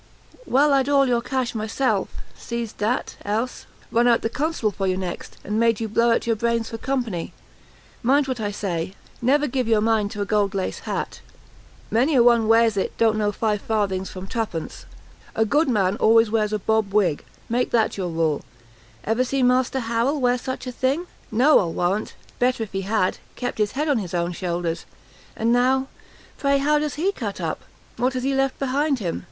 "Well 0.47 0.73
I'd 0.73 0.89
all 0.89 1.07
your 1.07 1.21
cash 1.21 1.53
myself; 1.53 2.09
seized 2.35 2.79
that, 2.79 3.17
else! 3.23 3.67
run 3.91 4.07
out 4.07 4.23
the 4.23 4.29
constable 4.31 4.71
for 4.71 4.87
you, 4.87 4.97
next, 4.97 5.37
and 5.43 5.59
made 5.59 5.79
you 5.79 5.87
blow 5.87 6.09
out 6.11 6.25
your 6.25 6.35
brains 6.35 6.69
for 6.71 6.79
company. 6.79 7.33
Mind 8.01 8.27
what 8.27 8.39
I 8.39 8.49
say, 8.49 8.95
never 9.21 9.45
give 9.45 9.67
your 9.67 9.79
mind 9.79 10.09
to 10.09 10.21
a 10.21 10.25
gold 10.25 10.55
lace 10.55 10.79
hat! 10.89 11.21
many 11.91 12.15
a 12.15 12.23
one 12.23 12.47
wears 12.47 12.77
it 12.77 12.97
don't 12.97 13.15
know 13.15 13.31
five 13.31 13.61
farthings 13.61 14.09
from 14.09 14.25
twopence. 14.25 14.87
A 15.35 15.45
good 15.45 15.69
man 15.69 15.97
always 15.97 16.31
wears 16.31 16.51
a 16.51 16.57
bob 16.57 16.95
wig; 16.95 17.23
make 17.47 17.69
that 17.69 17.95
your 17.95 18.09
rule. 18.09 18.41
Ever 19.03 19.23
see 19.23 19.43
Master 19.43 19.81
Harrel 19.81 20.19
wear 20.19 20.39
such 20.39 20.65
a 20.65 20.71
thing? 20.71 21.05
No, 21.31 21.59
I'll 21.59 21.73
warrant! 21.73 22.15
better 22.39 22.63
if 22.63 22.71
he 22.71 22.81
had; 22.81 23.19
kept 23.35 23.59
his 23.59 23.73
head 23.73 23.87
on 23.87 23.99
his 23.99 24.15
own 24.15 24.31
shoulders. 24.31 24.85
And 25.35 25.53
now, 25.53 25.85
pray, 26.39 26.57
how 26.57 26.79
does 26.79 26.95
he 26.95 27.11
cut 27.11 27.39
up? 27.39 27.61
what 27.97 28.13
has 28.13 28.23
he 28.23 28.33
left 28.33 28.57
behind 28.57 28.97
him? 28.97 29.19